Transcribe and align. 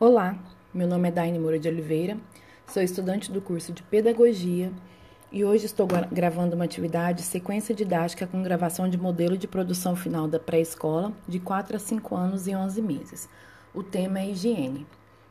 Olá, 0.00 0.38
meu 0.72 0.86
nome 0.86 1.08
é 1.08 1.10
Daine 1.10 1.40
Moura 1.40 1.58
de 1.58 1.66
Oliveira, 1.66 2.16
sou 2.68 2.80
estudante 2.80 3.32
do 3.32 3.40
curso 3.40 3.72
de 3.72 3.82
Pedagogia 3.82 4.70
e 5.32 5.44
hoje 5.44 5.66
estou 5.66 5.88
gravando 6.12 6.54
uma 6.54 6.66
atividade 6.66 7.22
sequência 7.22 7.74
didática 7.74 8.24
com 8.24 8.40
gravação 8.40 8.88
de 8.88 8.96
modelo 8.96 9.36
de 9.36 9.48
produção 9.48 9.96
final 9.96 10.28
da 10.28 10.38
pré-escola 10.38 11.12
de 11.26 11.40
4 11.40 11.74
a 11.74 11.80
5 11.80 12.14
anos 12.14 12.46
e 12.46 12.54
11 12.54 12.80
meses. 12.80 13.28
O 13.74 13.82
tema 13.82 14.20
é 14.20 14.30
higiene. 14.30 14.86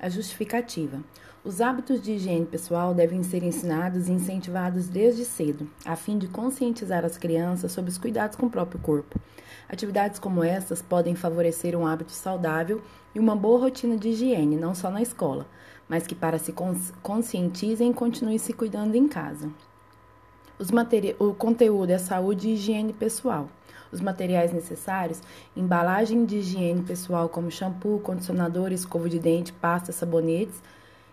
A 0.00 0.08
justificativa. 0.08 1.02
Os 1.44 1.60
hábitos 1.60 2.00
de 2.00 2.12
higiene 2.12 2.46
pessoal 2.46 2.94
devem 2.94 3.24
ser 3.24 3.42
ensinados 3.42 4.06
e 4.06 4.12
incentivados 4.12 4.88
desde 4.88 5.24
cedo, 5.24 5.68
a 5.84 5.96
fim 5.96 6.16
de 6.18 6.28
conscientizar 6.28 7.04
as 7.04 7.18
crianças 7.18 7.72
sobre 7.72 7.90
os 7.90 7.98
cuidados 7.98 8.36
com 8.36 8.46
o 8.46 8.50
próprio 8.50 8.78
corpo. 8.80 9.18
Atividades 9.68 10.20
como 10.20 10.44
estas 10.44 10.80
podem 10.80 11.16
favorecer 11.16 11.76
um 11.76 11.84
hábito 11.84 12.12
saudável 12.12 12.80
e 13.12 13.18
uma 13.18 13.34
boa 13.34 13.58
rotina 13.58 13.96
de 13.96 14.10
higiene, 14.10 14.56
não 14.56 14.72
só 14.72 14.88
na 14.88 15.02
escola, 15.02 15.48
mas 15.88 16.06
que 16.06 16.14
para 16.14 16.38
se 16.38 16.54
conscientizem 17.02 17.92
continuem 17.92 18.38
se 18.38 18.52
cuidando 18.52 18.94
em 18.94 19.08
casa. 19.08 19.50
o 21.18 21.34
conteúdo 21.34 21.90
é 21.90 21.98
saúde 21.98 22.48
e 22.48 22.54
higiene 22.54 22.92
pessoal. 22.92 23.48
Os 23.92 24.00
materiais 24.00 24.52
necessários: 24.52 25.22
embalagem 25.56 26.24
de 26.24 26.38
higiene 26.38 26.82
pessoal 26.82 27.28
como 27.28 27.50
shampoo, 27.50 28.00
condicionador, 28.00 28.72
escova 28.72 29.08
de 29.08 29.18
dente, 29.18 29.52
pasta, 29.52 29.92
sabonetes 29.92 30.62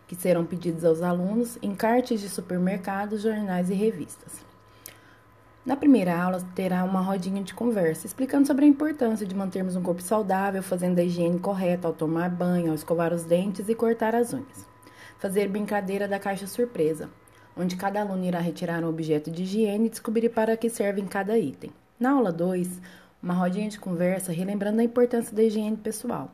que 0.07 0.15
serão 0.15 0.45
pedidos 0.45 0.85
aos 0.85 1.01
alunos, 1.01 1.57
encartes 1.61 2.21
de 2.21 2.29
supermercados, 2.29 3.21
jornais 3.21 3.69
e 3.69 3.73
revistas. 3.73 4.33
Na 5.65 5.75
primeira 5.75 6.15
aula, 6.15 6.39
terá 6.53 6.83
uma 6.83 7.01
rodinha 7.01 7.41
de 7.41 7.53
conversa 7.53 8.05
explicando 8.05 8.45
sobre 8.45 8.65
a 8.65 8.67
importância 8.67 9.25
de 9.25 9.33
mantermos 9.33 9.75
um 9.75 9.81
corpo 9.81 10.01
saudável, 10.01 10.61
fazendo 10.61 10.99
a 10.99 11.03
higiene 11.03 11.39
correta 11.39 11.87
ao 11.87 11.93
tomar 11.93 12.29
banho, 12.29 12.69
ao 12.69 12.75
escovar 12.75 13.11
os 13.11 13.23
dentes 13.23 13.67
e 13.67 13.73
cortar 13.73 14.13
as 14.13 14.31
unhas. 14.31 14.67
Fazer 15.17 15.47
brincadeira 15.47 16.07
da 16.07 16.19
caixa 16.19 16.45
surpresa, 16.45 17.09
onde 17.57 17.75
cada 17.75 18.01
aluno 18.01 18.23
irá 18.23 18.39
retirar 18.39 18.83
um 18.83 18.89
objeto 18.89 19.31
de 19.31 19.41
higiene 19.41 19.87
e 19.87 19.89
descobrir 19.89 20.29
para 20.29 20.55
que 20.55 20.69
serve 20.69 21.01
cada 21.03 21.35
item. 21.35 21.71
Na 21.99 22.11
aula 22.11 22.31
2, 22.31 22.81
uma 23.23 23.33
rodinha 23.33 23.69
de 23.69 23.79
conversa 23.79 24.31
relembrando 24.31 24.81
a 24.81 24.83
importância 24.83 25.35
da 25.35 25.41
higiene 25.41 25.77
pessoal 25.77 26.29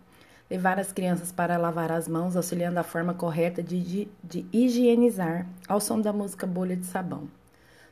levar 0.52 0.78
as 0.78 0.92
crianças 0.92 1.32
para 1.32 1.56
lavar 1.56 1.94
as 1.94 2.10
mãos, 2.10 2.36
auxiliando 2.36 2.78
a 2.78 2.84
forma 2.84 3.14
correta 3.14 3.64
de, 3.64 3.80
de, 3.80 4.08
de 4.22 4.46
higienizar 4.52 5.48
ao 5.66 5.80
som 5.80 6.02
da 6.02 6.12
música 6.12 6.46
Bolha 6.46 6.76
de 6.76 6.86
Sabão. 6.86 7.30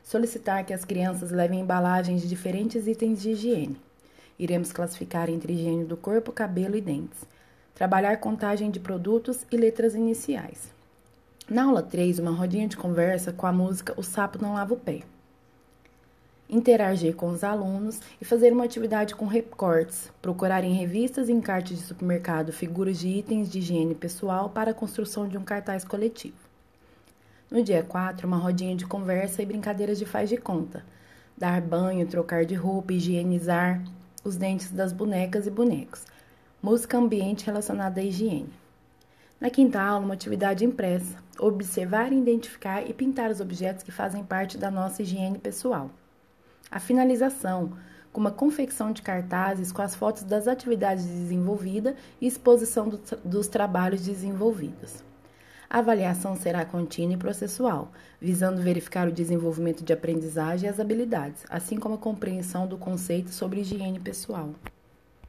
Solicitar 0.02 0.62
que 0.64 0.74
as 0.74 0.84
crianças 0.84 1.30
levem 1.30 1.60
embalagens 1.60 2.20
de 2.20 2.28
diferentes 2.28 2.86
itens 2.86 3.22
de 3.22 3.30
higiene. 3.30 3.80
Iremos 4.38 4.72
classificar 4.72 5.30
entre 5.30 5.54
higiene 5.54 5.86
do 5.86 5.96
corpo, 5.96 6.32
cabelo 6.32 6.76
e 6.76 6.82
dentes. 6.82 7.24
Trabalhar 7.74 8.18
contagem 8.18 8.70
de 8.70 8.78
produtos 8.78 9.46
e 9.50 9.56
letras 9.56 9.94
iniciais. 9.94 10.70
Na 11.48 11.64
aula 11.64 11.82
3, 11.82 12.18
uma 12.18 12.30
rodinha 12.30 12.68
de 12.68 12.76
conversa 12.76 13.32
com 13.32 13.46
a 13.46 13.52
música 13.52 13.94
O 13.96 14.02
Sapo 14.02 14.40
Não 14.40 14.52
Lava 14.52 14.74
o 14.74 14.76
Pé 14.76 15.00
interagir 16.50 17.14
com 17.14 17.28
os 17.28 17.44
alunos 17.44 18.00
e 18.20 18.24
fazer 18.24 18.52
uma 18.52 18.64
atividade 18.64 19.14
com 19.14 19.26
recortes, 19.26 20.10
procurar 20.20 20.64
em 20.64 20.74
revistas 20.74 21.28
e 21.28 21.32
encartes 21.32 21.78
de 21.78 21.84
supermercado 21.84 22.52
figuras 22.52 22.98
de 22.98 23.08
itens 23.08 23.48
de 23.50 23.60
higiene 23.60 23.94
pessoal 23.94 24.50
para 24.50 24.72
a 24.72 24.74
construção 24.74 25.28
de 25.28 25.38
um 25.38 25.44
cartaz 25.44 25.84
coletivo. 25.84 26.36
No 27.50 27.62
dia 27.62 27.82
4, 27.82 28.26
uma 28.26 28.36
rodinha 28.36 28.74
de 28.74 28.86
conversa 28.86 29.42
e 29.42 29.46
brincadeiras 29.46 29.98
de 29.98 30.04
faz 30.04 30.28
de 30.28 30.36
conta, 30.36 30.84
dar 31.36 31.60
banho, 31.60 32.06
trocar 32.06 32.44
de 32.44 32.54
roupa, 32.54 32.92
higienizar 32.92 33.82
os 34.24 34.36
dentes 34.36 34.70
das 34.70 34.92
bonecas 34.92 35.46
e 35.46 35.50
bonecos, 35.50 36.04
música 36.62 36.98
ambiente 36.98 37.46
relacionada 37.46 38.00
à 38.00 38.04
higiene. 38.04 38.52
Na 39.40 39.48
quinta 39.48 39.80
aula, 39.80 40.04
uma 40.04 40.14
atividade 40.14 40.64
impressa, 40.64 41.16
observar, 41.38 42.12
identificar 42.12 42.88
e 42.88 42.92
pintar 42.92 43.30
os 43.30 43.40
objetos 43.40 43.82
que 43.82 43.90
fazem 43.90 44.22
parte 44.22 44.58
da 44.58 44.70
nossa 44.70 45.02
higiene 45.02 45.38
pessoal. 45.38 45.90
A 46.68 46.80
finalização, 46.80 47.76
com 48.12 48.20
uma 48.20 48.30
confecção 48.30 48.92
de 48.92 49.02
cartazes 49.02 49.70
com 49.70 49.82
as 49.82 49.94
fotos 49.94 50.24
das 50.24 50.48
atividades 50.48 51.04
desenvolvidas 51.04 51.94
e 52.20 52.26
exposição 52.26 52.88
do, 52.88 53.00
dos 53.24 53.46
trabalhos 53.46 54.04
desenvolvidos. 54.04 55.04
A 55.68 55.78
avaliação 55.78 56.34
será 56.34 56.64
contínua 56.64 57.14
e 57.14 57.16
processual, 57.16 57.92
visando 58.20 58.60
verificar 58.60 59.06
o 59.06 59.12
desenvolvimento 59.12 59.84
de 59.84 59.92
aprendizagem 59.92 60.66
e 60.66 60.72
as 60.72 60.80
habilidades, 60.80 61.44
assim 61.48 61.76
como 61.76 61.94
a 61.94 61.98
compreensão 61.98 62.66
do 62.66 62.76
conceito 62.76 63.30
sobre 63.30 63.60
higiene 63.60 64.00
pessoal. 64.00 64.50